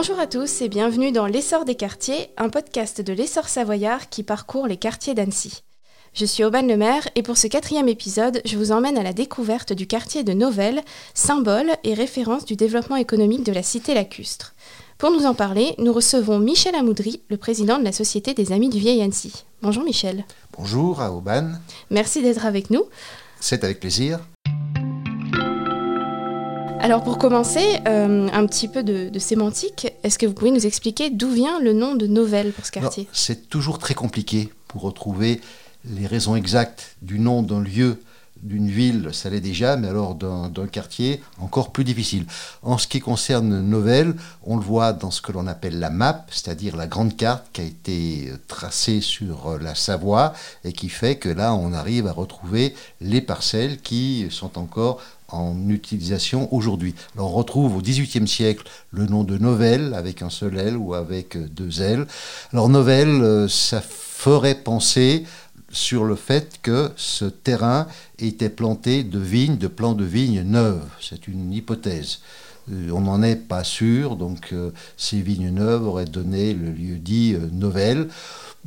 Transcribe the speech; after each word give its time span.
Bonjour 0.00 0.18
à 0.18 0.26
tous 0.26 0.62
et 0.62 0.70
bienvenue 0.70 1.12
dans 1.12 1.26
L'essor 1.26 1.66
des 1.66 1.74
quartiers, 1.74 2.30
un 2.38 2.48
podcast 2.48 3.02
de 3.02 3.12
l'essor 3.12 3.50
savoyard 3.50 4.08
qui 4.08 4.22
parcourt 4.22 4.66
les 4.66 4.78
quartiers 4.78 5.12
d'Annecy. 5.12 5.62
Je 6.14 6.24
suis 6.24 6.42
Aubane 6.42 6.68
Lemaire 6.68 7.06
et 7.16 7.22
pour 7.22 7.36
ce 7.36 7.48
quatrième 7.48 7.86
épisode, 7.86 8.40
je 8.46 8.56
vous 8.56 8.72
emmène 8.72 8.96
à 8.96 9.02
la 9.02 9.12
découverte 9.12 9.74
du 9.74 9.86
quartier 9.86 10.24
de 10.24 10.32
Novelle, 10.32 10.80
symbole 11.12 11.72
et 11.84 11.92
référence 11.92 12.46
du 12.46 12.56
développement 12.56 12.96
économique 12.96 13.44
de 13.44 13.52
la 13.52 13.62
cité 13.62 13.92
lacustre. 13.92 14.54
Pour 14.96 15.10
nous 15.10 15.26
en 15.26 15.34
parler, 15.34 15.74
nous 15.76 15.92
recevons 15.92 16.38
Michel 16.38 16.74
Amoudry, 16.76 17.20
le 17.28 17.36
président 17.36 17.78
de 17.78 17.84
la 17.84 17.92
Société 17.92 18.32
des 18.32 18.52
Amis 18.52 18.70
du 18.70 18.78
Vieil 18.78 19.02
Annecy. 19.02 19.44
Bonjour 19.60 19.84
Michel. 19.84 20.24
Bonjour 20.56 21.02
à 21.02 21.12
Aubane. 21.12 21.60
Merci 21.90 22.22
d'être 22.22 22.46
avec 22.46 22.70
nous. 22.70 22.84
C'est 23.38 23.64
avec 23.64 23.80
plaisir. 23.80 24.20
Alors 26.82 27.04
pour 27.04 27.18
commencer, 27.18 27.78
euh, 27.86 28.28
un 28.32 28.46
petit 28.46 28.66
peu 28.66 28.82
de, 28.82 29.18
sémantique, 29.18 29.92
est-ce 30.02 30.18
que 30.18 30.24
vous 30.24 30.32
pouvez 30.32 30.50
nous 30.50 30.64
expliquer 30.64 31.10
d'où 31.10 31.30
vient 31.30 31.60
le 31.60 31.74
nom 31.74 31.94
de 31.94 32.06
Novelle 32.06 32.52
pour 32.52 32.64
ce 32.64 32.72
quartier? 32.72 33.06
C'est 33.12 33.50
toujours 33.50 33.78
très 33.78 33.92
compliqué 33.92 34.48
pour 34.66 34.82
retrouver 34.82 35.42
les 35.84 36.06
raisons 36.06 36.36
exactes 36.36 36.96
du 37.02 37.18
nom 37.18 37.42
d'un 37.42 37.60
lieu, 37.60 38.00
d'une 38.42 38.70
ville, 38.70 39.10
ça 39.12 39.28
l'est 39.28 39.42
déjà, 39.42 39.76
mais 39.76 39.88
alors 39.88 40.14
d'un 40.14 40.66
quartier, 40.66 41.22
encore 41.38 41.70
plus 41.70 41.84
difficile. 41.84 42.24
En 42.62 42.78
ce 42.78 42.86
qui 42.86 43.00
concerne 43.00 43.60
Novelle, 43.60 44.14
on 44.44 44.56
le 44.56 44.62
voit 44.62 44.94
dans 44.94 45.10
ce 45.10 45.20
que 45.20 45.32
l'on 45.32 45.46
appelle 45.46 45.78
la 45.78 45.90
map, 45.90 46.24
c'est-à-dire 46.30 46.76
la 46.76 46.86
grande 46.86 47.14
carte 47.14 47.44
qui 47.52 47.60
a 47.60 47.64
été 47.64 48.32
tracée 48.48 49.02
sur 49.02 49.58
la 49.60 49.74
Savoie 49.74 50.32
et 50.64 50.72
qui 50.72 50.88
fait 50.88 51.16
que 51.16 51.28
là, 51.28 51.52
on 51.54 51.74
arrive 51.74 52.06
à 52.06 52.12
retrouver 52.12 52.74
les 53.02 53.20
parcelles 53.20 53.82
qui 53.82 54.26
sont 54.30 54.58
encore 54.58 55.02
en 55.32 55.68
utilisation 55.68 56.52
aujourd'hui. 56.54 56.94
on 57.16 57.28
retrouve 57.28 57.76
au 57.76 57.80
XVIIIe 57.80 58.28
siècle 58.28 58.64
le 58.90 59.06
nom 59.06 59.24
de 59.24 59.38
Novelle 59.38 59.94
avec 59.94 60.22
un 60.22 60.30
seul 60.30 60.58
L 60.58 60.76
ou 60.76 60.94
avec 60.94 61.36
deux 61.54 61.82
L. 61.82 62.06
Alors 62.52 62.68
Novelle, 62.68 63.08
euh, 63.08 63.48
ça 63.48 63.80
ferait 63.80 64.56
penser 64.56 65.24
sur 65.70 66.04
le 66.04 66.16
fait 66.16 66.58
que 66.62 66.90
ce 66.96 67.24
terrain 67.24 67.86
était 68.18 68.50
planté 68.50 69.04
de 69.04 69.18
vignes, 69.18 69.56
de 69.56 69.68
plants 69.68 69.94
de 69.94 70.04
vignes 70.04 70.42
neuves. 70.42 70.88
C'est 71.00 71.28
une 71.28 71.52
hypothèse. 71.52 72.20
Euh, 72.70 72.90
on 72.92 73.00
n'en 73.00 73.22
est 73.22 73.36
pas 73.36 73.64
sûr, 73.64 74.16
donc 74.16 74.48
euh, 74.52 74.70
ces 74.96 75.20
vignes 75.20 75.50
neuves 75.50 75.86
auraient 75.86 76.04
donné 76.04 76.52
le 76.52 76.70
lieu 76.70 76.96
dit 76.96 77.34
euh, 77.34 77.48
Novelle. 77.52 78.08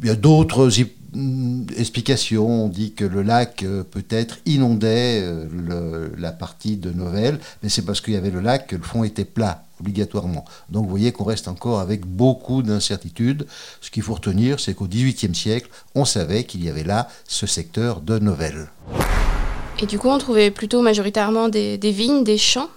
Il 0.01 0.07
y 0.07 0.11
a 0.11 0.15
d'autres 0.15 0.69
mm, 1.13 1.65
explications. 1.77 2.65
On 2.65 2.67
dit 2.69 2.93
que 2.93 3.05
le 3.05 3.21
lac 3.21 3.65
peut-être 3.91 4.39
inondait 4.45 5.23
la 6.17 6.31
partie 6.31 6.77
de 6.77 6.91
Novelle, 6.91 7.39
mais 7.61 7.69
c'est 7.69 7.83
parce 7.83 8.01
qu'il 8.01 8.13
y 8.13 8.17
avait 8.17 8.31
le 8.31 8.41
lac 8.41 8.67
que 8.67 8.75
le 8.75 8.81
fond 8.83 9.03
était 9.03 9.25
plat 9.25 9.65
obligatoirement. 9.79 10.45
Donc 10.69 10.85
vous 10.85 10.89
voyez 10.89 11.11
qu'on 11.11 11.25
reste 11.25 11.47
encore 11.47 11.79
avec 11.79 12.05
beaucoup 12.05 12.63
d'incertitudes. 12.63 13.45
Ce 13.81 13.91
qu'il 13.91 14.01
faut 14.01 14.13
retenir, 14.13 14.59
c'est 14.59 14.73
qu'au 14.73 14.87
XVIIIe 14.87 15.35
siècle, 15.35 15.69
on 15.93 16.05
savait 16.05 16.45
qu'il 16.45 16.63
y 16.63 16.69
avait 16.69 16.85
là 16.85 17.09
ce 17.27 17.45
secteur 17.45 17.99
de 18.01 18.17
Novelle. 18.17 18.69
Et 19.81 19.85
du 19.85 19.99
coup, 19.99 20.09
on 20.09 20.17
trouvait 20.17 20.51
plutôt 20.51 20.81
majoritairement 20.81 21.49
des, 21.49 21.77
vignes, 21.77 22.23
des 22.23 22.37
champs? 22.37 22.69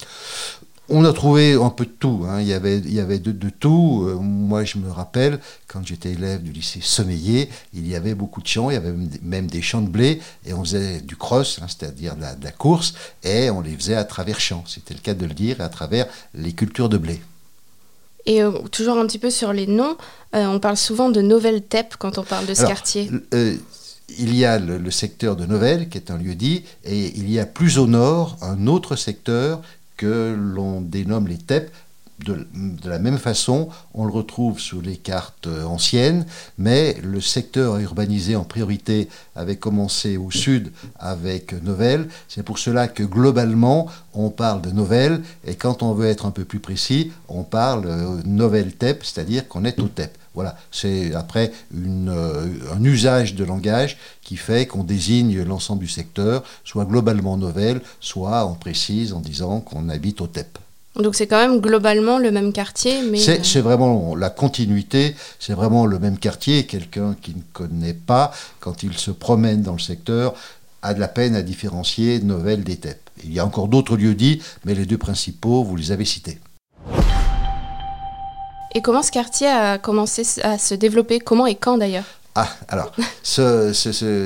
On 0.88 1.04
a 1.04 1.12
trouvé 1.12 1.54
un 1.54 1.70
peu 1.70 1.84
de 1.84 1.90
tout. 1.90 2.24
Hein. 2.28 2.40
Il 2.40 2.46
y 2.46 2.52
avait, 2.52 2.78
il 2.78 2.92
y 2.92 3.00
avait 3.00 3.18
de, 3.18 3.50
tout. 3.50 4.04
Euh, 4.06 4.14
moi, 4.14 4.64
je 4.64 4.78
me 4.78 4.90
rappelle, 4.90 5.40
quand 5.66 5.84
j'étais 5.84 6.10
élève 6.10 6.42
du 6.42 6.52
lycée 6.52 6.80
Sommeillé, 6.82 7.48
il 7.74 7.88
y 7.88 7.96
avait 7.96 8.14
beaucoup 8.14 8.40
de 8.40 8.46
champs. 8.46 8.70
Il 8.70 8.74
y 8.74 8.76
avait 8.76 8.94
même 9.22 9.46
des 9.48 9.62
champs 9.62 9.82
de 9.82 9.88
blé. 9.88 10.20
Et 10.44 10.52
on 10.52 10.62
faisait 10.62 11.00
du 11.00 11.16
cross, 11.16 11.58
hein, 11.60 11.66
c'est-à-dire 11.68 12.14
de, 12.16 12.44
la, 12.44 12.52
course. 12.52 12.94
Et 13.24 13.50
on 13.50 13.60
les 13.60 13.74
faisait 13.76 13.96
à 13.96 14.04
travers 14.04 14.38
champs. 14.38 14.64
C'était 14.66 14.94
le 14.94 15.00
cas 15.00 15.14
de 15.14 15.26
le 15.26 15.34
dire, 15.34 15.60
à 15.60 15.68
travers 15.68 16.06
les 16.34 16.52
cultures 16.52 16.88
de 16.88 16.98
blé. 16.98 17.20
Et 18.26 18.42
euh, 18.42 18.52
toujours 18.70 18.98
un 18.98 19.06
petit 19.06 19.18
peu 19.18 19.30
sur 19.30 19.52
les 19.52 19.66
noms, 19.66 19.96
euh, 20.34 20.46
on 20.46 20.58
parle 20.58 20.76
souvent 20.76 21.10
de 21.10 21.20
Nouvelle 21.20 21.62
Tepe 21.62 21.94
quand 21.98 22.18
on 22.18 22.24
parle 22.24 22.46
de 22.46 22.54
ce 22.54 22.62
quartier 22.64 23.10
il 24.18 24.36
y 24.36 24.44
a 24.44 24.58
le, 24.58 24.90
secteur 24.90 25.36
de 25.36 25.46
Novelle, 25.46 25.88
qui 25.88 25.98
est 25.98 26.10
un 26.10 26.18
lieu 26.18 26.34
dit, 26.34 26.64
et 26.84 27.12
il 27.16 27.30
y 27.30 27.40
a 27.40 27.46
plus 27.46 27.78
au 27.78 27.86
nord 27.86 28.36
un 28.40 28.66
autre 28.66 28.96
secteur 28.96 29.60
que 29.96 30.34
l'on 30.38 30.80
dénomme 30.80 31.28
les 31.28 31.38
TEP. 31.38 31.70
De, 32.24 32.46
la 32.84 32.98
même 32.98 33.18
façon, 33.18 33.68
on 33.92 34.06
le 34.06 34.12
retrouve 34.12 34.58
sur 34.58 34.80
les 34.80 34.96
cartes 34.96 35.48
anciennes, 35.48 36.24
mais 36.56 36.96
le 37.02 37.20
secteur 37.20 37.76
urbanisé 37.78 38.36
en 38.36 38.44
priorité 38.44 39.10
avait 39.34 39.56
commencé 39.56 40.16
au 40.16 40.30
sud 40.30 40.72
avec 40.98 41.52
Novelle. 41.62 42.08
C'est 42.28 42.42
pour 42.42 42.58
cela 42.58 42.88
que 42.88 43.02
globalement, 43.02 43.86
on 44.14 44.30
parle 44.30 44.62
de 44.62 44.70
Novelle, 44.70 45.22
et 45.46 45.56
quand 45.56 45.82
on 45.82 45.92
veut 45.92 46.06
être 46.06 46.24
un 46.24 46.30
peu 46.30 46.46
plus 46.46 46.60
précis, 46.60 47.12
on 47.28 47.42
parle 47.42 47.84
euh, 47.84 48.22
Novelle 48.24 48.72
TEP, 48.72 49.04
c'est-à-dire 49.04 49.46
qu'on 49.46 49.66
est 49.66 49.78
au 49.78 49.88
TEP. 49.88 50.16
Voilà, 50.36 50.54
c'est 50.70 51.14
après 51.14 51.50
euh, 51.74 52.46
un 52.70 52.84
usage 52.84 53.34
de 53.34 53.42
langage 53.42 53.96
qui 54.20 54.36
fait 54.36 54.66
qu'on 54.66 54.84
désigne 54.84 55.42
l'ensemble 55.42 55.80
du 55.80 55.88
secteur, 55.88 56.44
soit 56.62 56.84
globalement 56.84 57.38
novel, 57.38 57.80
soit 58.00 58.46
on 58.46 58.52
précise 58.54 59.14
en 59.14 59.20
disant 59.20 59.60
qu'on 59.60 59.88
habite 59.88 60.20
au 60.20 60.26
TEP. 60.26 60.58
Donc 60.96 61.14
c'est 61.14 61.26
quand 61.26 61.38
même 61.38 61.60
globalement 61.60 62.18
le 62.18 62.30
même 62.30 62.52
quartier, 62.52 63.02
mais... 63.10 63.18
C'est 63.18 63.60
vraiment 63.60 64.14
la 64.14 64.28
continuité, 64.28 65.16
c'est 65.38 65.54
vraiment 65.54 65.86
le 65.86 65.98
même 65.98 66.18
quartier. 66.18 66.66
Quelqu'un 66.66 67.16
qui 67.20 67.32
ne 67.32 67.42
connaît 67.54 67.94
pas, 67.94 68.30
quand 68.60 68.82
il 68.82 68.96
se 68.98 69.10
promène 69.10 69.62
dans 69.62 69.72
le 69.72 69.78
secteur, 69.78 70.34
a 70.82 70.92
de 70.92 71.00
la 71.00 71.08
peine 71.08 71.34
à 71.34 71.40
différencier 71.40 72.20
Novelle 72.20 72.62
des 72.62 72.76
TEP. 72.76 72.98
Il 73.24 73.32
y 73.32 73.40
a 73.40 73.46
encore 73.46 73.68
d'autres 73.68 73.96
lieux 73.96 74.14
dits, 74.14 74.42
mais 74.66 74.74
les 74.74 74.84
deux 74.84 74.98
principaux, 74.98 75.64
vous 75.64 75.76
les 75.76 75.92
avez 75.92 76.04
cités. 76.04 76.38
Et 78.76 78.82
comment 78.82 79.02
ce 79.02 79.10
quartier 79.10 79.46
a 79.46 79.78
commencé 79.78 80.22
à 80.42 80.58
se 80.58 80.74
développer? 80.74 81.18
Comment 81.18 81.46
et 81.46 81.54
quand 81.54 81.78
d'ailleurs? 81.78 82.04
Ah, 82.34 82.50
alors, 82.68 82.92
ce, 83.22 83.72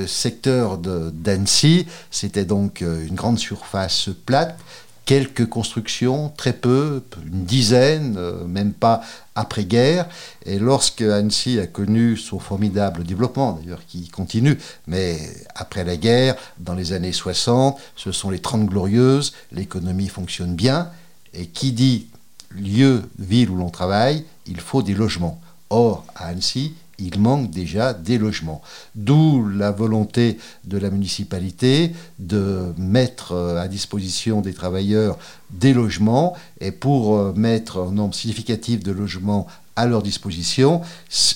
secteur 0.09 0.77
d'Annecy, 0.77 1.87
c'était 2.11 2.43
donc 2.43 2.81
euh, 2.81 3.07
une 3.07 3.15
grande 3.15 3.39
surface 3.39 4.09
plate, 4.25 4.59
quelques 5.05 5.47
constructions, 5.47 6.33
très 6.35 6.51
peu, 6.51 7.01
une 7.25 7.45
dizaine, 7.45 8.15
euh, 8.17 8.43
même 8.43 8.73
pas 8.73 9.03
après-guerre. 9.35 10.05
Et 10.45 10.59
lorsque 10.59 11.01
Annecy 11.01 11.57
a 11.57 11.67
connu 11.67 12.17
son 12.17 12.39
formidable 12.39 13.05
développement, 13.05 13.53
d'ailleurs 13.53 13.85
qui 13.87 14.09
continue, 14.09 14.57
mais 14.85 15.17
après 15.55 15.85
la 15.85 15.95
guerre, 15.95 16.35
dans 16.59 16.73
les 16.73 16.91
années 16.91 17.13
60, 17.13 17.79
ce 17.95 18.11
sont 18.11 18.29
les 18.29 18.39
30 18.39 18.65
glorieuses, 18.65 19.31
l'économie 19.53 20.09
fonctionne 20.09 20.55
bien. 20.55 20.89
Et 21.33 21.45
qui 21.45 21.71
dit 21.71 22.09
lieu, 22.55 23.03
ville 23.17 23.49
où 23.49 23.55
l'on 23.55 23.69
travaille, 23.69 24.25
il 24.51 24.59
faut 24.59 24.83
des 24.83 24.93
logements. 24.93 25.39
Or, 25.69 26.05
à 26.15 26.27
Annecy, 26.27 26.73
il 26.99 27.19
manque 27.19 27.49
déjà 27.49 27.93
des 27.93 28.17
logements. 28.17 28.61
D'où 28.95 29.47
la 29.49 29.71
volonté 29.71 30.37
de 30.65 30.77
la 30.77 30.89
municipalité 30.89 31.93
de 32.19 32.73
mettre 32.77 33.31
euh, 33.31 33.61
à 33.61 33.67
disposition 33.67 34.41
des 34.41 34.53
travailleurs 34.53 35.17
des 35.49 35.73
logements. 35.73 36.35
Et 36.59 36.71
pour 36.71 37.17
euh, 37.17 37.33
mettre 37.35 37.79
un 37.79 37.91
nombre 37.91 38.13
significatif 38.13 38.83
de 38.83 38.91
logements 38.91 39.47
à 39.75 39.85
leur 39.85 40.01
disposition. 40.01 40.81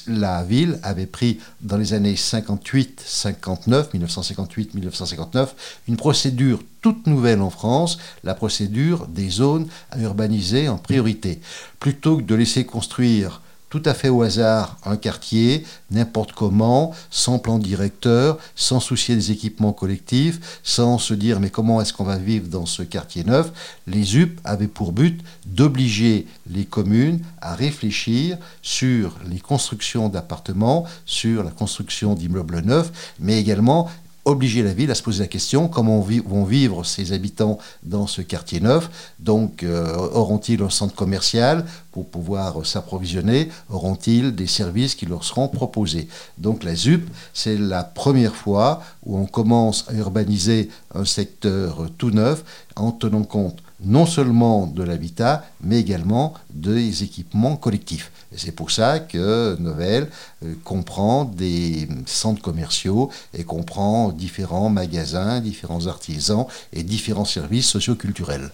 La 0.07 0.43
ville 0.43 0.79
avait 0.83 1.05
pris 1.05 1.39
dans 1.61 1.77
les 1.77 1.93
années 1.93 2.15
58-59, 2.15 3.91
1958-1959, 3.93 5.49
une 5.87 5.97
procédure 5.97 6.61
toute 6.81 7.07
nouvelle 7.07 7.41
en 7.41 7.49
France, 7.49 7.97
la 8.23 8.35
procédure 8.35 9.07
des 9.07 9.29
zones 9.29 9.67
à 9.91 9.99
urbaniser 9.99 10.69
en 10.69 10.77
priorité. 10.77 11.39
Plutôt 11.79 12.17
que 12.17 12.23
de 12.23 12.35
laisser 12.35 12.65
construire 12.65 13.41
tout 13.69 13.81
à 13.85 13.93
fait 13.93 14.09
au 14.09 14.21
hasard 14.21 14.77
un 14.85 14.97
quartier, 14.97 15.65
n'importe 15.91 16.31
comment, 16.33 16.93
sans 17.09 17.39
plan 17.39 17.57
directeur, 17.57 18.37
sans 18.55 18.79
soucier 18.79 19.15
des 19.15 19.31
équipements 19.31 19.73
collectifs, 19.73 20.59
sans 20.63 20.97
se 20.97 21.13
dire 21.13 21.39
mais 21.39 21.49
comment 21.49 21.81
est-ce 21.81 21.93
qu'on 21.93 22.03
va 22.03 22.17
vivre 22.17 22.47
dans 22.47 22.65
ce 22.65 22.83
quartier 22.83 23.23
neuf, 23.23 23.51
les 23.87 24.17
UP 24.17 24.39
avaient 24.43 24.67
pour 24.67 24.91
but 24.91 25.21
d'obliger 25.45 26.27
les 26.49 26.65
communes 26.65 27.19
à 27.41 27.55
réfléchir 27.55 28.37
sur 28.61 29.15
les 29.29 29.39
constructions 29.39 30.09
d'appartements, 30.09 30.85
sur 31.05 31.43
la 31.43 31.51
construction 31.51 32.13
d'immeubles 32.13 32.61
neufs, 32.61 32.91
mais 33.19 33.39
également 33.39 33.89
obliger 34.25 34.63
la 34.63 34.73
ville 34.73 34.91
à 34.91 34.95
se 34.95 35.03
poser 35.03 35.21
la 35.23 35.27
question 35.27 35.67
comment 35.67 35.99
vont 36.01 36.43
vivre 36.43 36.83
ses 36.83 37.13
habitants 37.13 37.59
dans 37.83 38.07
ce 38.07 38.21
quartier 38.21 38.59
neuf. 38.59 39.13
Donc, 39.19 39.63
euh, 39.63 39.95
auront-ils 39.95 40.61
un 40.61 40.69
centre 40.69 40.95
commercial 40.95 41.65
pour 41.91 42.09
pouvoir 42.09 42.65
s'approvisionner? 42.65 43.49
Auront-ils 43.69 44.33
des 44.33 44.47
services 44.47 44.95
qui 44.95 45.05
leur 45.05 45.23
seront 45.23 45.47
proposés? 45.47 46.07
Donc, 46.39 46.63
la 46.63 46.75
ZUP, 46.75 47.07
c'est 47.33 47.57
la 47.57 47.83
première 47.83 48.35
fois 48.35 48.81
où 49.05 49.17
on 49.17 49.25
commence 49.25 49.85
à 49.87 49.93
urbaniser 49.93 50.69
un 50.93 51.05
secteur 51.05 51.87
tout 51.97 52.11
neuf 52.11 52.43
en 52.75 52.91
tenant 52.91 53.23
compte 53.23 53.61
non 53.83 54.05
seulement 54.05 54.67
de 54.67 54.83
l'habitat, 54.83 55.45
mais 55.61 55.79
également 55.79 56.33
des 56.49 57.03
équipements 57.03 57.57
collectifs. 57.57 58.11
C'est 58.35 58.53
pour 58.53 58.71
ça 58.71 58.99
que 58.99 59.57
Novel 59.59 60.09
euh, 60.43 60.53
comprend 60.63 61.25
des 61.25 61.87
centres 62.05 62.41
commerciaux 62.41 63.09
et 63.33 63.43
comprend 63.43 64.09
différents 64.09 64.69
magasins, 64.69 65.41
différents 65.41 65.87
artisans 65.87 66.45
et 66.73 66.83
différents 66.83 67.25
services 67.25 67.67
socioculturels. 67.67 68.51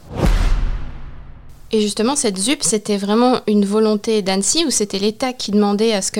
Et 1.73 1.79
justement, 1.79 2.17
cette 2.17 2.37
ZUP, 2.37 2.63
c'était 2.63 2.97
vraiment 2.97 3.39
une 3.47 3.63
volonté 3.63 4.21
d'Annecy 4.21 4.65
ou 4.65 4.71
c'était 4.71 4.99
l'État 4.99 5.31
qui 5.31 5.51
demandait 5.51 5.93
à 5.93 6.01
ce 6.01 6.11
que 6.11 6.19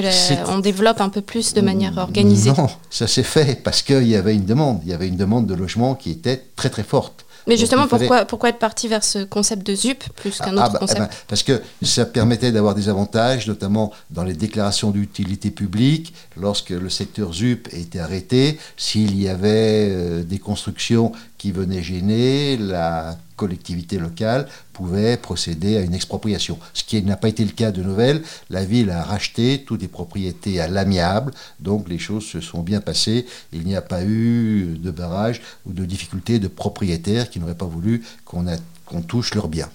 on 0.50 0.59
développe 0.59 1.01
un 1.01 1.09
peu 1.09 1.19
plus 1.19 1.54
de 1.54 1.59
manière 1.59 1.97
organisée? 1.97 2.54
Non, 2.57 2.69
ça 2.89 3.06
s'est 3.06 3.24
fait 3.24 3.62
parce 3.62 3.81
qu'il 3.81 4.07
y 4.07 4.15
avait 4.15 4.33
une 4.33 4.45
demande. 4.45 4.80
Il 4.83 4.89
y 4.89 4.94
avait 4.94 5.09
une 5.09 5.18
demande 5.18 5.47
de 5.47 5.54
logement 5.54 5.95
qui 5.95 6.12
était 6.12 6.42
très 6.56 6.69
très 6.69 6.83
forte. 6.83 7.25
Mais 7.47 7.57
justement, 7.57 7.88
pourquoi, 7.88 8.25
pourquoi 8.25 8.49
être 8.49 8.59
parti 8.59 8.88
vers 8.88 9.03
ce 9.03 9.23
concept 9.23 9.65
de 9.65 9.75
ZUP 9.75 10.03
plus 10.15 10.38
qu'un 10.38 10.57
ah, 10.57 10.65
autre 10.65 10.73
bah, 10.73 10.79
concept 10.79 11.01
eh 11.01 11.05
ben, 11.05 11.09
Parce 11.27 11.43
que 11.43 11.61
ça 11.81 12.05
permettait 12.05 12.51
d'avoir 12.51 12.75
des 12.75 12.89
avantages, 12.89 13.47
notamment 13.47 13.91
dans 14.09 14.23
les 14.23 14.33
déclarations 14.33 14.91
d'utilité 14.91 15.51
publique. 15.51 16.13
Lorsque 16.38 16.69
le 16.69 16.89
secteur 16.89 17.33
ZUP 17.33 17.67
était 17.73 17.99
arrêté, 17.99 18.59
s'il 18.77 19.19
y 19.19 19.27
avait 19.27 19.89
euh, 19.89 20.23
des 20.23 20.39
constructions 20.39 21.11
qui 21.38 21.51
venaient 21.51 21.83
gêner, 21.83 22.57
la 22.57 23.17
collectivité 23.41 23.97
locale 23.97 24.47
pouvait 24.71 25.17
procéder 25.17 25.75
à 25.75 25.81
une 25.81 25.95
expropriation. 25.95 26.59
Ce 26.75 26.83
qui 26.83 27.01
n'a 27.01 27.17
pas 27.17 27.27
été 27.27 27.43
le 27.43 27.49
cas 27.49 27.71
de 27.71 27.81
Novelle. 27.81 28.21
La 28.51 28.63
ville 28.63 28.91
a 28.91 29.01
racheté 29.01 29.63
toutes 29.65 29.81
les 29.81 29.88
propriétés 29.88 30.61
à 30.61 30.67
l'amiable, 30.67 31.31
donc 31.59 31.89
les 31.89 31.97
choses 31.97 32.23
se 32.23 32.39
sont 32.39 32.61
bien 32.61 32.81
passées. 32.81 33.25
Il 33.51 33.63
n'y 33.65 33.75
a 33.75 33.81
pas 33.81 34.03
eu 34.03 34.77
de 34.77 34.91
barrage 34.91 35.41
ou 35.65 35.73
de 35.73 35.85
difficultés 35.85 36.38
de 36.38 36.47
propriétaires 36.47 37.31
qui 37.31 37.39
n'auraient 37.39 37.55
pas 37.55 37.65
voulu 37.65 38.03
qu'on 38.25 39.01
touche 39.01 39.33
leurs 39.33 39.47
biens. 39.47 39.71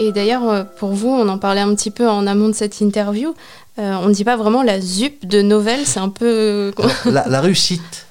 Et 0.00 0.10
d'ailleurs, 0.10 0.48
euh, 0.48 0.64
pour 0.64 0.92
vous, 0.94 1.10
on 1.10 1.28
en 1.28 1.38
parlait 1.38 1.60
un 1.60 1.72
petit 1.76 1.92
peu 1.92 2.08
en 2.08 2.26
amont 2.26 2.48
de 2.48 2.54
cette 2.54 2.80
interview, 2.80 3.34
euh, 3.78 3.94
on 4.02 4.08
ne 4.08 4.12
dit 4.12 4.24
pas 4.24 4.36
vraiment 4.36 4.64
la 4.64 4.80
ZUP 4.80 5.24
de 5.24 5.40
Novelle, 5.42 5.86
c'est 5.86 6.00
un 6.00 6.08
peu... 6.08 6.72
la 7.06 7.40
réussite 7.40 8.04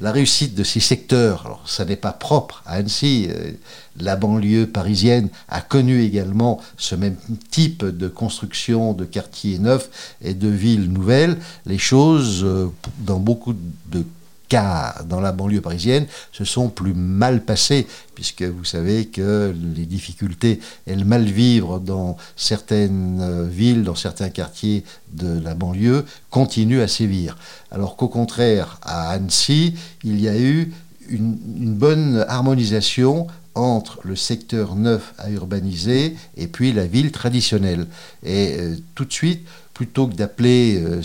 la, 0.00 0.12
réussite 0.12 0.54
de 0.54 0.64
ces 0.64 0.80
secteurs, 0.80 1.60
ça 1.66 1.84
n'est 1.84 1.96
pas 1.96 2.12
propre 2.12 2.62
à 2.66 2.74
Annecy, 2.74 3.28
euh, 3.30 3.52
la 3.98 4.16
banlieue 4.16 4.66
parisienne 4.66 5.28
a 5.48 5.60
connu 5.60 6.02
également 6.02 6.60
ce 6.76 6.94
même 6.94 7.16
type 7.50 7.84
de 7.84 8.08
construction 8.08 8.92
de 8.92 9.04
quartiers 9.04 9.58
neufs 9.58 10.16
et 10.22 10.34
de 10.34 10.48
villes 10.48 10.90
nouvelles. 10.92 11.38
Les 11.64 11.78
choses, 11.78 12.44
euh, 12.44 12.70
dans 12.98 13.18
beaucoup 13.18 13.54
de 13.90 14.04
cas 14.48 14.94
dans 15.08 15.20
la 15.20 15.32
banlieue 15.32 15.60
parisienne 15.60 16.06
se 16.32 16.44
sont 16.44 16.68
plus 16.68 16.94
mal 16.94 17.44
passées, 17.44 17.86
puisque 18.14 18.42
vous 18.42 18.64
savez 18.64 19.06
que 19.06 19.54
les 19.74 19.86
difficultés 19.86 20.60
et 20.86 20.94
le 20.94 21.04
mal-vivre 21.04 21.80
dans 21.80 22.16
certaines 22.36 23.20
euh, 23.20 23.46
villes, 23.48 23.82
dans 23.82 23.94
certains 23.94 24.30
quartiers 24.30 24.84
de 25.12 25.38
la 25.40 25.54
banlieue 25.54 26.04
continuent 26.30 26.80
à 26.80 26.88
sévir. 26.88 27.36
Alors 27.70 27.96
qu'au 27.96 28.08
contraire, 28.08 28.78
à 28.82 29.10
Annecy, 29.10 29.74
il 30.04 30.20
y 30.20 30.28
a 30.28 30.38
eu 30.38 30.72
une, 31.08 31.36
bonne 31.74 32.24
harmonisation 32.28 33.26
entre 33.54 34.00
le 34.04 34.16
secteur 34.16 34.76
neuf 34.76 35.14
à 35.18 35.30
urbaniser 35.30 36.16
et 36.36 36.46
puis 36.46 36.72
la 36.72 36.86
ville 36.86 37.10
traditionnelle. 37.10 37.86
Et 38.22 38.56
euh, 38.58 38.76
tout 38.94 39.04
de 39.04 39.12
suite, 39.12 39.46
plutôt 39.76 40.06
que 40.06 40.14
d'appeler 40.14 40.82
euh, 40.82 41.02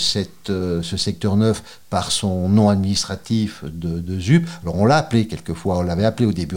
euh, 0.49 0.81
ce 0.81 0.95
secteur 0.95 1.35
neuf 1.35 1.61
par 1.89 2.09
son 2.09 2.47
nom 2.47 2.69
administratif 2.69 3.65
de, 3.65 4.17
ZUP, 4.17 4.47
alors 4.63 4.77
on 4.77 4.85
l'a 4.85 4.95
appelé 4.95 5.27
quelquefois, 5.27 5.79
on 5.79 5.81
l'avait 5.81 6.05
appelé 6.05 6.25
au 6.25 6.31
début, 6.31 6.55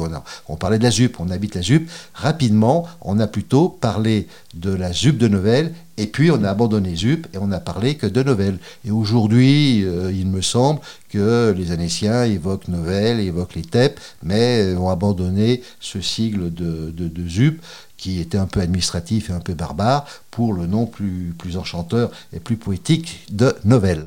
on, 0.49 0.55
parlait 0.55 0.78
de 0.78 0.84
la 0.84 0.93
ZUP, 0.93 1.19
on 1.19 1.28
habite 1.28 1.56
la 1.56 1.62
ZUP, 1.62 1.90
rapidement 2.14 2.87
on 3.00 3.19
a 3.19 3.26
plutôt 3.26 3.69
parlé 3.69 4.28
de 4.55 4.72
la 4.72 4.93
ZUP 4.93 5.19
de 5.19 5.26
Novelle, 5.26 5.75
et 5.96 6.06
puis 6.06 6.31
on 6.31 6.44
a 6.44 6.50
abandonné 6.50 6.94
ZUP 6.94 7.26
et 7.34 7.38
on 7.38 7.49
n'a 7.49 7.58
parlé 7.58 7.96
que 7.96 8.06
de 8.06 8.22
Novelle. 8.22 8.58
Et 8.87 8.93
aujourd'hui, 8.93 9.84
euh, 9.84 10.12
il 10.12 10.28
me 10.28 10.40
semble 10.40 10.81
que 11.08 11.52
les 11.56 11.72
Annéciens 11.72 12.25
évoquent 12.25 12.69
Novelle, 12.69 13.19
évoquent 13.19 13.56
les 13.56 13.62
TEP, 13.62 13.99
mais 14.22 14.76
ont 14.76 14.88
abandonné 14.88 15.62
ce 15.81 16.00
sigle 16.00 16.55
de 16.55 17.28
ZUP 17.28 17.61
qui 17.96 18.20
était 18.20 18.38
un 18.38 18.46
peu 18.46 18.61
administratif 18.61 19.31
et 19.31 19.32
un 19.32 19.41
peu 19.41 19.55
barbare, 19.55 20.06
pour 20.31 20.52
le 20.52 20.67
nom 20.67 20.87
plus, 20.87 21.35
plus 21.38 21.56
enchanteur 21.56 22.11
et 22.32 22.41
plus 22.41 22.56
poétique 22.56 23.26
de 23.31 23.55
Novelle. 23.64 24.06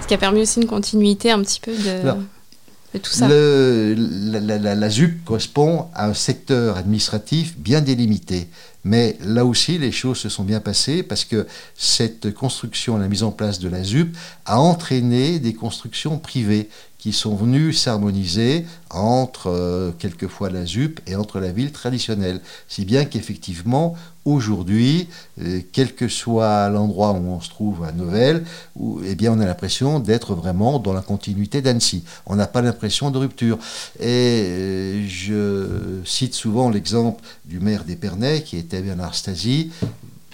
Ce 0.00 0.06
qui 0.06 0.14
a 0.14 0.18
permis 0.18 0.42
aussi 0.42 0.60
une 0.60 0.66
continuité 0.66 1.30
un 1.30 1.42
petit 1.42 1.60
peu 1.60 1.72
de, 1.72 2.98
tout 2.98 3.10
ça. 3.10 3.26
la, 3.28 4.74
la, 4.74 4.90
ZUP 4.90 5.24
correspond 5.24 5.86
à 5.94 6.06
un 6.06 6.14
secteur 6.14 6.76
administratif 6.76 7.56
bien 7.56 7.80
délimité. 7.80 8.48
Mais 8.84 9.16
là 9.20 9.44
aussi, 9.46 9.78
les 9.78 9.92
choses 9.92 10.18
se 10.18 10.28
sont 10.28 10.42
bien 10.42 10.60
passées 10.60 11.02
parce 11.02 11.24
que 11.24 11.46
cette 11.76 12.34
construction, 12.34 12.98
la 12.98 13.08
mise 13.08 13.22
en 13.22 13.30
place 13.30 13.60
de 13.60 13.68
la 13.68 13.84
ZUP, 13.84 14.16
a 14.44 14.58
entraîné 14.60 15.38
des 15.38 15.54
constructions 15.54 16.18
privées 16.18 16.68
qui 17.02 17.12
sont 17.12 17.34
venus 17.34 17.80
s'harmoniser 17.80 18.64
entre 18.88 19.50
euh, 19.50 19.90
quelquefois 19.98 20.50
la 20.50 20.64
ZUP 20.64 21.00
et 21.08 21.16
entre 21.16 21.40
la 21.40 21.50
ville 21.50 21.72
traditionnelle. 21.72 22.40
Si 22.68 22.84
bien 22.84 23.06
qu'effectivement, 23.06 23.96
aujourd'hui, 24.24 25.08
euh, 25.40 25.62
quel 25.72 25.96
que 25.96 26.06
soit 26.06 26.68
l'endroit 26.68 27.10
où 27.10 27.26
on 27.26 27.40
se 27.40 27.48
trouve 27.48 27.82
à 27.82 27.90
Novelle, 27.90 28.44
où, 28.76 29.00
eh 29.04 29.28
on 29.28 29.40
a 29.40 29.46
l'impression 29.46 29.98
d'être 29.98 30.36
vraiment 30.36 30.78
dans 30.78 30.92
la 30.92 31.00
continuité 31.00 31.60
d'Annecy. 31.60 32.04
On 32.26 32.36
n'a 32.36 32.46
pas 32.46 32.62
l'impression 32.62 33.10
de 33.10 33.18
rupture. 33.18 33.58
Et 33.98 34.44
euh, 34.46 35.04
je 35.08 36.00
cite 36.04 36.34
souvent 36.34 36.70
l'exemple 36.70 37.20
du 37.44 37.58
maire 37.58 37.82
d'Épernay, 37.82 38.44
qui 38.44 38.56
était 38.56 38.80
Bernard 38.80 39.16
Stasi, 39.16 39.72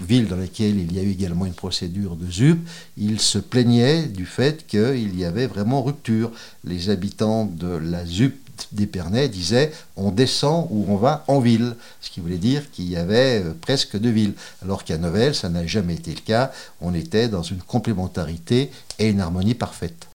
ville 0.00 0.29
dans 0.29 0.37
laquelle 0.37 0.79
il 0.79 0.95
y 0.95 0.99
a 0.99 1.03
eu 1.03 1.11
également 1.11 1.47
une 1.47 1.55
procédure 1.55 2.17
de 2.17 2.31
ZUP, 2.31 2.59
il 2.97 3.21
se 3.21 3.39
plaignait 3.39 4.03
du 4.03 4.27
fait 4.27 4.67
qu'il 4.67 5.19
y 5.19 5.25
avait 5.25 5.47
vraiment 5.47 5.83
rupture. 5.83 6.31
Les 6.65 6.91
habitants 6.91 7.45
de 7.47 7.69
la 7.69 8.05
ZUP 8.05 8.35
d'Épernay 8.73 9.29
disaient 9.29 9.73
on 9.97 10.11
descend 10.11 10.67
ou 10.71 10.85
on 10.89 10.97
va 10.97 11.25
en 11.29 11.41
ville, 11.41 11.77
ce 12.00 12.11
qui 12.11 12.21
voulait 12.21 12.37
dire 12.37 12.71
qu'il 12.71 12.89
y 12.89 12.97
avait 12.97 13.43
euh, 13.43 13.53
presque 13.61 13.97
deux 13.99 14.11
villes. 14.11 14.35
Alors 14.62 14.85
qu'à 14.85 14.99
Novelle, 14.99 15.35
ça 15.35 15.49
n'a 15.49 15.67
jamais 15.67 15.95
été 15.95 16.12
le 16.12 16.21
cas, 16.21 16.53
on 16.81 16.95
était 16.95 17.29
dans 17.29 17.43
une 17.43 17.59
complémentarité 17.59 18.71
et 18.99 19.09
une 19.09 19.21
harmonie 19.21 19.55
parfaite. 19.55 20.09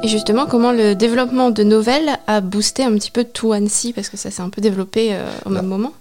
Et 0.00 0.06
justement, 0.06 0.46
comment 0.46 0.70
le 0.70 0.94
développement 0.94 1.50
de 1.50 1.64
Novelle 1.64 2.20
a 2.28 2.40
boosté 2.40 2.84
un 2.84 2.92
petit 2.92 3.10
peu 3.10 3.24
tout 3.24 3.52
Annecy, 3.52 3.92
parce 3.92 4.08
que 4.08 4.16
ça 4.16 4.30
s'est 4.30 4.42
un 4.42 4.48
peu 4.48 4.60
développé 4.60 5.08
euh, 5.12 5.28
au 5.44 5.50
même 5.50 5.66
moment 5.66 5.92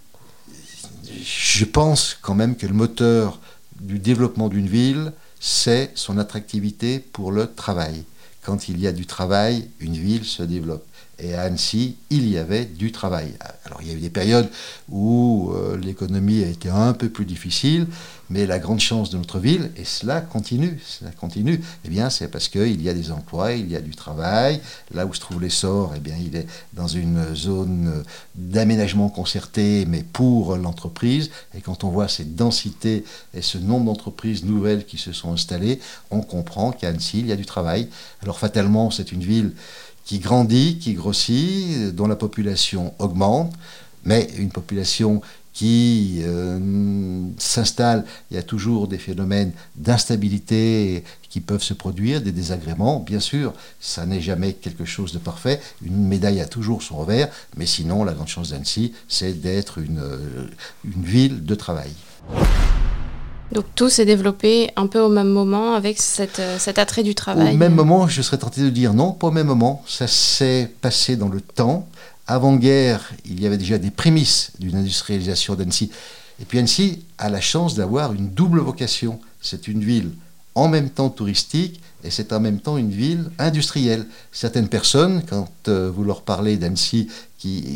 je 1.27 1.65
pense 1.65 2.17
quand 2.21 2.35
même 2.35 2.55
que 2.55 2.65
le 2.65 2.73
moteur 2.73 3.39
du 3.81 3.99
développement 3.99 4.47
d'une 4.47 4.67
ville, 4.67 5.11
c'est 5.39 5.91
son 5.95 6.17
attractivité 6.17 6.99
pour 6.99 7.31
le 7.31 7.53
travail. 7.53 8.03
Quand 8.41 8.69
il 8.69 8.79
y 8.79 8.87
a 8.87 8.93
du 8.93 9.05
travail, 9.05 9.69
une 9.81 9.97
ville 9.97 10.23
se 10.23 10.41
développe. 10.43 10.85
Et 11.19 11.33
à 11.33 11.43
Annecy, 11.43 11.95
il 12.09 12.29
y 12.29 12.37
avait 12.37 12.65
du 12.65 12.91
travail. 12.91 13.33
Alors 13.65 13.81
il 13.81 13.87
y 13.87 13.91
a 13.91 13.95
eu 13.95 13.99
des 13.99 14.09
périodes 14.11 14.49
où 14.87 15.51
euh, 15.53 15.75
l'économie 15.77 16.43
a 16.43 16.47
été 16.47 16.69
un 16.69 16.93
peu 16.93 17.09
plus 17.09 17.25
difficile, 17.25 17.87
mais 18.29 18.45
la 18.45 18.59
grande 18.59 18.79
chance 18.79 19.09
de 19.09 19.17
notre 19.17 19.39
ville, 19.39 19.71
et 19.77 19.83
cela 19.83 20.21
continue, 20.21 20.79
cela 20.85 21.11
continue, 21.11 21.61
eh 21.85 21.89
bien 21.89 22.09
c'est 22.09 22.27
parce 22.27 22.49
qu'il 22.49 22.81
y 22.81 22.89
a 22.89 22.93
des 22.93 23.11
emplois, 23.11 23.53
il 23.53 23.71
y 23.71 23.75
a 23.75 23.81
du 23.81 23.95
travail. 23.95 24.61
Là 24.93 25.05
où 25.05 25.13
se 25.13 25.19
trouve 25.19 25.41
l'essor, 25.41 25.93
eh 25.95 25.99
bien 25.99 26.15
il 26.23 26.35
est 26.35 26.45
dans 26.73 26.87
une 26.87 27.35
zone 27.35 28.03
d'aménagement 28.35 29.09
concerté, 29.09 29.85
mais 29.87 30.03
pour 30.03 30.55
l'entreprise. 30.55 31.31
Et 31.55 31.61
quand 31.61 31.83
on 31.83 31.89
voit 31.89 32.07
cette 32.07 32.35
densité 32.35 33.03
et 33.33 33.41
ce 33.41 33.57
nombre 33.57 33.85
d'entreprises 33.85 34.45
nouvelles 34.45 34.85
qui 34.85 34.97
se 34.97 35.13
sont 35.13 35.33
installées, 35.33 35.79
on 36.11 36.21
comprend 36.21 36.71
qu'à 36.71 36.89
Annecy, 36.89 37.19
il 37.19 37.27
y 37.27 37.31
a 37.31 37.35
du 37.35 37.45
travail. 37.45 37.89
Alors 38.21 38.37
fatalement, 38.37 38.91
c'est 38.91 39.11
une 39.11 39.23
ville 39.23 39.53
qui 40.07 40.19
grandit, 40.19 40.79
qui 40.79 40.93
grossit, 40.93 41.93
dont 41.93 42.07
la 42.07 42.15
population 42.15 42.93
augmente, 42.97 43.53
mais 44.05 44.29
une 44.37 44.51
population 44.51 45.21
qui 45.51 46.21
euh, 46.23 47.27
s'installe, 47.37 48.05
il 48.31 48.35
y 48.35 48.37
a 48.37 48.43
toujours 48.43 48.87
des 48.87 48.99
phénomènes 48.99 49.51
d'instabilité 49.75 51.03
qui 51.29 51.41
peuvent 51.41 51.63
se 51.63 51.73
produire, 51.73 52.21
des 52.21 52.31
désagréments. 52.31 53.01
Bien 53.01 53.19
sûr, 53.19 53.53
ça 53.81 54.05
n'est 54.05 54.21
jamais 54.21 54.53
quelque 54.53 54.85
chose 54.85 55.11
de 55.11 55.17
parfait. 55.17 55.59
Une 55.83 56.07
médaille 56.07 56.39
a 56.39 56.45
toujours 56.45 56.83
son 56.83 56.97
revers, 56.97 57.29
mais 57.57 57.65
sinon, 57.65 58.05
la 58.05 58.13
grande 58.13 58.29
chance 58.29 58.51
d'Annecy, 58.51 58.93
c'est 59.09 59.33
d'être 59.33 59.77
une, 59.77 59.99
euh, 59.99 60.47
une 60.85 61.03
ville 61.03 61.43
de 61.43 61.55
travail. 61.55 61.91
Donc 63.51 63.65
tout 63.75 63.89
s'est 63.89 64.05
développé 64.05 64.71
un 64.75 64.87
peu 64.87 64.99
au 64.99 65.09
même 65.09 65.29
moment 65.29 65.73
avec 65.73 65.97
euh, 66.19 66.57
cet 66.59 66.79
attrait 66.79 67.03
du 67.03 67.15
travail. 67.15 67.53
Au 67.53 67.57
même 67.57 67.73
moment, 67.73 68.07
je 68.07 68.21
serais 68.21 68.37
tenté 68.37 68.61
de 68.61 68.69
dire 68.69 68.93
non, 68.93 69.11
pas 69.11 69.27
au 69.27 69.31
même 69.31 69.47
moment. 69.47 69.83
Ça 69.87 70.07
s'est 70.07 70.71
passé 70.81 71.15
dans 71.15 71.29
le 71.29 71.41
temps. 71.41 71.87
Avant-guerre, 72.27 73.11
il 73.25 73.41
y 73.41 73.47
avait 73.47 73.57
déjà 73.57 73.77
des 73.77 73.91
prémices 73.91 74.51
d'une 74.59 74.75
industrialisation 74.75 75.55
d'Annecy. 75.55 75.91
Et 76.41 76.45
puis 76.45 76.59
Annecy 76.59 77.03
a 77.17 77.29
la 77.29 77.39
chance 77.39 77.75
d'avoir 77.75 78.13
une 78.13 78.29
double 78.29 78.59
vocation. 78.59 79.19
C'est 79.41 79.67
une 79.67 79.83
ville 79.83 80.11
en 80.57 80.67
même 80.67 80.89
temps 80.89 81.09
touristique 81.09 81.79
et 82.03 82.09
c'est 82.09 82.33
en 82.33 82.39
même 82.39 82.59
temps 82.59 82.77
une 82.77 82.89
ville 82.89 83.29
industrielle. 83.37 84.07
Certaines 84.31 84.69
personnes, 84.69 85.21
quand 85.29 85.49
euh, 85.67 85.91
vous 85.93 86.03
leur 86.03 86.23
parlez 86.23 86.57
d'Annecy, 86.57 87.09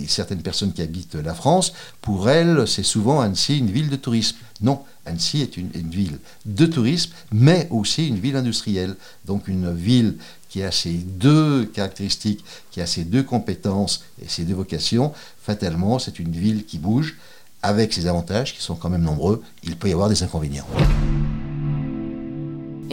certaines 0.08 0.42
personnes 0.42 0.74
qui 0.74 0.82
habitent 0.82 1.16
la 1.16 1.36
France, 1.36 1.74
pour 2.02 2.28
elles, 2.30 2.68
c'est 2.68 2.84
souvent 2.84 3.22
Annecy 3.22 3.60
une 3.60 3.70
ville 3.70 3.90
de 3.90 3.96
tourisme. 3.96 4.38
Non, 4.62 4.82
Annecy 5.06 5.42
est 5.42 5.58
une, 5.58 5.70
ville 5.70 6.18
de 6.46 6.66
tourisme, 6.66 7.12
mais 7.32 7.68
aussi 7.70 8.08
une 8.08 8.18
ville 8.18 8.36
industrielle. 8.36 8.96
Donc 9.26 9.48
une 9.48 9.72
ville 9.74 10.18
qui 10.50 10.64
a 10.64 10.72
ces 10.72 10.94
deux 10.94 11.66
caractéristiques, 11.66 12.44
qui 12.72 12.82
a 12.82 12.88
ces 12.88 13.04
deux 13.04 13.24
compétences 13.24 14.04
et 14.24 14.28
ces 14.28 14.44
deux 14.44 14.56
vocations, 14.56 15.14
fatalement, 15.44 16.00
c'est 16.00 16.18
une 16.18 16.32
ville 16.32 16.66
qui 16.66 16.80
bouge 16.80 17.16
avec 17.62 17.94
ses 17.94 18.08
avantages 18.08 18.56
qui 18.56 18.62
sont 18.64 18.76
quand 18.76 18.90
même 18.90 19.04
nombreux. 19.04 19.44
Il 19.64 19.78
peut 19.78 19.88
y 19.88 19.94
avoir 19.94 20.10
des 20.10 20.24
inconvénients. 20.24 20.68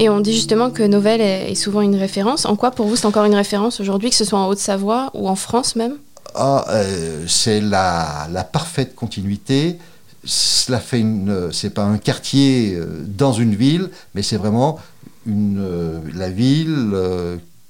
Et 0.01 0.09
on 0.09 0.21
dit 0.21 0.33
justement 0.33 0.71
que 0.71 0.85
Novelle 0.85 1.21
est 1.21 1.57
souvent 1.57 1.81
une 1.81 1.97
référence. 1.97 2.47
En 2.47 2.55
quoi 2.55 2.71
pour 2.71 2.87
vous 2.87 2.95
c'est 2.95 3.07
encore 3.07 3.25
une 3.25 3.35
référence 3.35 3.81
aujourd'hui, 3.81 4.11
que 4.11 4.17
ce 4.17 4.25
soit 4.25 4.39
en 4.39 4.47
Haute-Savoie 4.47 5.11
ou 5.13 5.29
en 5.29 5.35
France 5.35 5.75
même? 5.75 5.97
Ah, 6.37 6.65
euh, 6.71 7.25
C'est 7.27 7.61
la, 7.61 8.29
la, 8.31 8.45
parfaite 8.45 8.95
continuité. 8.95 9.77
Cela 10.23 10.79
fait 10.79 11.01
une. 11.01 11.51
C'est 11.51 11.75
pas 11.75 11.83
un 11.83 11.99
quartier 11.99 12.75
euh, 12.77 12.87
dans 13.07 13.33
une 13.33 13.57
ville, 13.57 13.91
mais 14.15 14.23
c'est 14.23 14.37
vraiment 14.37 14.79
une, 15.27 15.59
euh, 15.61 15.99
la 16.15 16.31
ville 16.31 16.97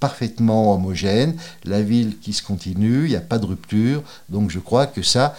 parfaitement 0.01 0.75
homogène, 0.75 1.35
la 1.65 1.83
ville 1.83 2.19
qui 2.19 2.33
se 2.33 2.43
continue, 2.43 3.05
il 3.05 3.11
n'y 3.11 3.17
a 3.17 3.21
pas 3.21 3.39
de 3.39 3.47
rupture. 3.47 4.03
Donc 4.29 4.51
je 4.51 4.59
crois 4.59 4.87
que 4.87 5.03
ça, 5.03 5.37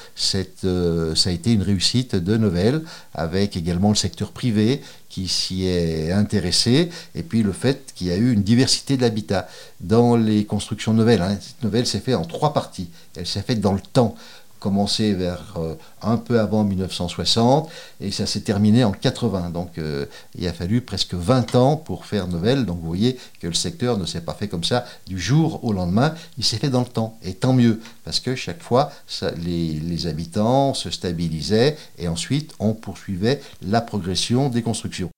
euh, 0.65 1.15
ça 1.15 1.29
a 1.29 1.33
été 1.33 1.53
une 1.53 1.61
réussite 1.61 2.15
de 2.15 2.37
Novelle, 2.37 2.81
avec 3.13 3.55
également 3.55 3.89
le 3.89 3.95
secteur 3.95 4.31
privé 4.31 4.81
qui 5.09 5.27
s'y 5.27 5.65
est 5.65 6.11
intéressé, 6.11 6.89
et 7.15 7.23
puis 7.23 7.41
le 7.41 7.51
fait 7.51 7.93
qu'il 7.95 8.07
y 8.07 8.11
a 8.11 8.15
eu 8.15 8.31
une 8.31 8.43
diversité 8.43 8.95
de 8.95 9.01
l'habitat. 9.01 9.47
Dans 9.81 10.15
les 10.15 10.45
constructions 10.45 10.93
nouvelles, 10.93 11.21
hein, 11.21 11.37
cette 11.41 11.63
novelle 11.63 11.87
s'est 11.87 11.99
faite 11.99 12.15
en 12.15 12.25
trois 12.25 12.53
parties. 12.53 12.89
Elle 13.15 13.25
s'est 13.25 13.41
faite 13.41 13.59
dans 13.59 13.73
le 13.73 13.81
temps 13.81 14.15
commencé 14.59 15.13
vers 15.13 15.55
euh, 15.57 15.75
un 16.01 16.17
peu 16.17 16.39
avant 16.39 16.63
1960 16.63 17.69
et 18.01 18.11
ça 18.11 18.25
s'est 18.25 18.41
terminé 18.41 18.83
en 18.83 18.91
80. 18.91 19.49
Donc 19.49 19.77
euh, 19.77 20.05
il 20.35 20.47
a 20.47 20.53
fallu 20.53 20.81
presque 20.81 21.13
20 21.13 21.55
ans 21.55 21.77
pour 21.77 22.05
faire 22.05 22.27
Nouvelle. 22.27 22.65
Donc 22.65 22.79
vous 22.79 22.87
voyez 22.87 23.17
que 23.39 23.47
le 23.47 23.53
secteur 23.53 23.97
ne 23.97 24.05
s'est 24.05 24.21
pas 24.21 24.33
fait 24.33 24.47
comme 24.47 24.63
ça 24.63 24.85
du 25.07 25.19
jour 25.19 25.63
au 25.63 25.73
lendemain, 25.73 26.13
il 26.37 26.43
s'est 26.43 26.57
fait 26.57 26.69
dans 26.69 26.81
le 26.81 26.85
temps. 26.85 27.17
Et 27.23 27.33
tant 27.33 27.53
mieux, 27.53 27.79
parce 28.03 28.19
que 28.19 28.35
chaque 28.35 28.61
fois, 28.61 28.91
les, 29.37 29.73
les 29.73 30.07
habitants 30.07 30.73
se 30.73 30.89
stabilisaient 30.89 31.77
et 31.97 32.07
ensuite 32.07 32.53
on 32.59 32.73
poursuivait 32.73 33.41
la 33.61 33.81
progression 33.81 34.49
des 34.49 34.61
constructions. 34.61 35.09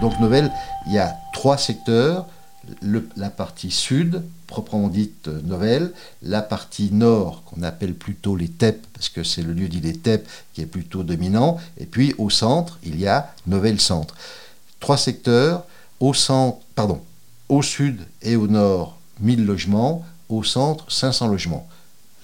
Donc 0.00 0.18
Nouvelle, 0.20 0.50
il 0.86 0.92
y 0.92 0.98
a 0.98 1.14
trois 1.32 1.56
secteurs 1.56 2.26
la 3.16 3.30
partie 3.30 3.70
sud, 3.70 4.22
proprement 4.46 4.88
dite 4.88 5.28
euh, 5.28 5.40
Novelle, 5.42 5.92
la 6.22 6.42
partie 6.42 6.90
nord, 6.92 7.42
qu'on 7.44 7.62
appelle 7.62 7.94
plutôt 7.94 8.36
les 8.36 8.48
TEP, 8.48 8.86
parce 8.92 9.08
que 9.08 9.22
c'est 9.22 9.42
le 9.42 9.52
lieu 9.52 9.68
dit 9.68 9.80
des 9.80 9.98
qui 10.52 10.60
est 10.60 10.66
plutôt 10.66 11.02
dominant, 11.02 11.58
et 11.78 11.86
puis 11.86 12.14
au 12.18 12.30
centre, 12.30 12.78
il 12.82 12.98
y 12.98 13.06
a 13.06 13.32
Novelle 13.46 13.80
Centre. 13.80 14.14
Trois 14.80 14.96
secteurs, 14.96 15.64
au 16.00 16.14
centre, 16.14 16.58
au 17.48 17.62
sud 17.62 18.00
et 18.22 18.36
au 18.36 18.46
nord, 18.46 18.98
1000 19.20 19.44
logements, 19.44 20.04
au 20.28 20.42
centre, 20.42 20.90
500 20.90 21.28
logements 21.28 21.68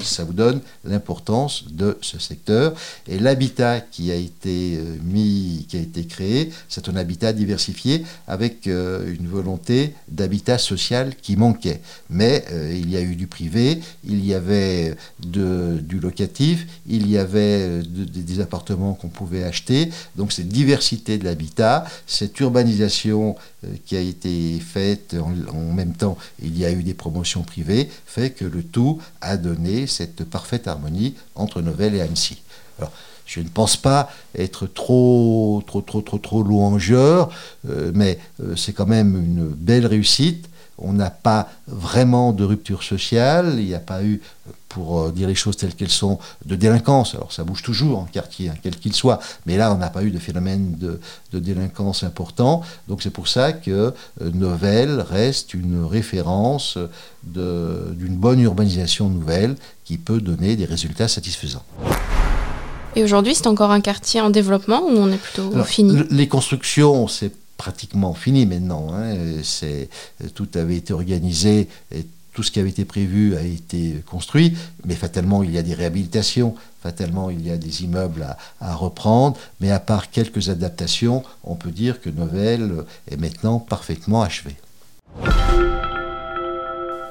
ça 0.02 0.24
vous 0.24 0.32
donne 0.32 0.60
l'importance 0.84 1.64
de 1.70 1.98
ce 2.00 2.18
secteur. 2.18 2.74
Et 3.08 3.18
l'habitat 3.18 3.80
qui 3.80 4.10
a 4.10 4.14
été 4.14 4.76
euh, 4.76 4.96
mis, 5.02 5.66
qui 5.68 5.76
a 5.76 5.80
été 5.80 6.04
créé, 6.04 6.50
c'est 6.68 6.88
un 6.88 6.96
habitat 6.96 7.32
diversifié 7.32 8.04
avec 8.26 8.66
euh, 8.66 9.14
une 9.14 9.28
volonté 9.28 9.94
d'habitat 10.08 10.58
social 10.58 11.14
qui 11.20 11.36
manquait. 11.36 11.80
Mais 12.08 12.44
euh, 12.52 12.72
il 12.74 12.90
y 12.90 12.96
a 12.96 13.00
eu 13.00 13.16
du 13.16 13.26
privé, 13.26 13.80
il 14.04 14.24
y 14.24 14.34
avait 14.34 14.94
du 15.18 16.00
locatif, 16.00 16.66
il 16.86 17.10
y 17.10 17.18
avait 17.18 17.82
des 17.82 18.40
appartements 18.40 18.94
qu'on 18.94 19.08
pouvait 19.08 19.44
acheter. 19.44 19.90
Donc 20.16 20.32
cette 20.32 20.48
diversité 20.48 21.18
de 21.18 21.24
l'habitat, 21.24 21.84
cette 22.06 22.38
urbanisation 22.40 23.36
qui 23.84 23.96
a 23.96 24.00
été 24.00 24.58
faite 24.60 25.14
en, 25.20 25.72
même 25.72 25.94
temps, 25.94 26.16
il 26.42 26.58
y 26.58 26.64
a 26.64 26.72
eu 26.72 26.82
des 26.82 26.94
promotions 26.94 27.42
privées, 27.42 27.88
fait 28.06 28.30
que 28.30 28.44
le 28.44 28.62
tout 28.62 29.00
a 29.20 29.36
donné 29.36 29.86
cette 29.86 30.24
parfaite 30.24 30.66
harmonie 30.66 31.14
entre 31.34 31.60
Novelle 31.60 31.94
et 31.94 32.00
Annecy. 32.00 32.42
Je 33.30 33.40
ne 33.40 33.48
pense 33.48 33.76
pas 33.76 34.10
être 34.36 34.66
trop, 34.66 35.62
trop, 35.64 35.82
trop, 35.82 36.18
trop, 36.18 36.42
louangeur, 36.42 37.30
euh, 37.68 37.92
mais 37.94 38.18
euh, 38.42 38.56
c'est 38.56 38.72
quand 38.72 38.86
même 38.86 39.14
une 39.16 39.46
belle 39.46 39.86
réussite. 39.86 40.48
On 40.78 40.94
n'a 40.94 41.10
pas 41.10 41.48
vraiment 41.68 42.32
de 42.32 42.42
rupture 42.42 42.82
sociale, 42.82 43.54
il 43.58 43.66
n'y 43.66 43.74
a 43.74 43.80
pas 43.80 44.02
eu, 44.02 44.20
pour 44.68 44.98
euh, 44.98 45.12
dire 45.12 45.28
les 45.28 45.36
choses 45.36 45.56
telles 45.56 45.76
qu'elles 45.76 45.90
sont, 45.90 46.18
de 46.44 46.56
délinquance. 46.56 47.14
Alors 47.14 47.32
ça 47.32 47.44
bouge 47.44 47.62
toujours 47.62 48.00
en 48.00 48.04
quartier, 48.04 48.48
hein, 48.48 48.54
quel 48.60 48.74
qu'il 48.74 48.94
soit, 48.94 49.20
mais 49.46 49.56
là 49.56 49.72
on 49.72 49.78
n'a 49.78 49.90
pas 49.90 50.02
eu 50.02 50.10
de 50.10 50.18
phénomène 50.18 50.74
de, 50.76 50.98
délinquance 51.38 52.02
important. 52.02 52.62
Donc 52.88 53.00
c'est 53.00 53.10
pour 53.10 53.28
ça 53.28 53.52
que 53.52 53.94
Novelle 54.20 55.06
reste 55.08 55.54
une 55.54 55.84
référence 55.84 56.78
d'une 57.22 58.16
bonne 58.16 58.40
urbanisation 58.40 59.08
nouvelle 59.08 59.54
qui 59.84 59.98
peut 59.98 60.20
donner 60.20 60.56
des 60.56 60.64
résultats 60.64 61.06
satisfaisants. 61.06 61.64
Et 62.96 63.04
aujourd'hui, 63.04 63.34
c'est 63.34 63.46
encore 63.46 63.70
un 63.70 63.80
quartier 63.80 64.20
en 64.20 64.30
développement 64.30 64.82
ou 64.82 64.90
on 64.96 65.10
est 65.10 65.16
plutôt 65.16 65.62
fini 65.64 66.02
Les 66.10 66.28
constructions, 66.28 67.06
c'est 67.08 67.32
pratiquement 67.56 68.14
fini 68.14 68.46
maintenant. 68.46 68.88
Hein. 68.92 69.14
C'est, 69.42 69.88
tout 70.34 70.48
avait 70.54 70.76
été 70.76 70.92
organisé 70.92 71.68
et 71.94 72.06
tout 72.32 72.42
ce 72.42 72.50
qui 72.50 72.60
avait 72.60 72.70
été 72.70 72.84
prévu 72.84 73.36
a 73.36 73.42
été 73.42 74.02
construit, 74.06 74.56
mais 74.84 74.94
fatalement 74.94 75.42
il 75.42 75.50
y 75.50 75.58
a 75.58 75.62
des 75.62 75.74
réhabilitations, 75.74 76.54
fatalement 76.80 77.28
il 77.28 77.46
y 77.46 77.50
a 77.50 77.56
des 77.56 77.82
immeubles 77.82 78.22
à, 78.22 78.38
à 78.60 78.74
reprendre, 78.74 79.36
mais 79.60 79.70
à 79.70 79.80
part 79.80 80.10
quelques 80.10 80.48
adaptations, 80.48 81.22
on 81.44 81.56
peut 81.56 81.72
dire 81.72 82.00
que 82.00 82.08
Novelle 82.08 82.84
est 83.10 83.16
maintenant 83.16 83.58
parfaitement 83.58 84.22
achevée. 84.22 84.56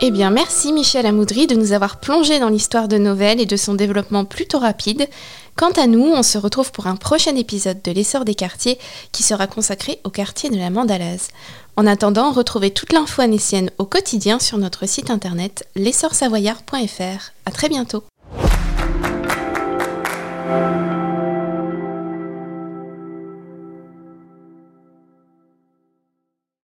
Eh 0.01 0.11
bien, 0.11 0.29
merci 0.29 0.71
Michel 0.71 1.05
Amoudry 1.05 1.45
de 1.45 1.55
nous 1.55 1.73
avoir 1.73 1.99
plongé 1.99 2.39
dans 2.39 2.47
l'histoire 2.47 2.87
de 2.87 2.97
Novelle 2.97 3.41
et 3.41 3.45
de 3.45 3.57
son 3.57 3.73
développement 3.73 4.23
plutôt 4.23 4.59
rapide. 4.59 5.09
Quant 5.57 5.71
à 5.71 5.87
nous, 5.87 6.05
on 6.05 6.23
se 6.23 6.37
retrouve 6.37 6.71
pour 6.71 6.87
un 6.87 6.95
prochain 6.95 7.35
épisode 7.35 7.81
de 7.81 7.91
l'essor 7.91 8.23
des 8.23 8.33
quartiers 8.33 8.79
qui 9.11 9.23
sera 9.23 9.45
consacré 9.45 9.99
au 10.05 10.09
quartier 10.09 10.49
de 10.49 10.57
la 10.57 10.69
Mandalase. 10.69 11.27
En 11.75 11.85
attendant, 11.85 12.31
retrouvez 12.31 12.71
toute 12.71 12.93
l'info 12.93 13.21
anécienne 13.21 13.71
au 13.77 13.83
quotidien 13.83 14.39
sur 14.39 14.57
notre 14.57 14.87
site 14.87 15.11
internet 15.11 15.67
l'essorsavoyard.fr. 15.75 17.31
À 17.45 17.51
très 17.51 17.67
bientôt. 17.67 18.05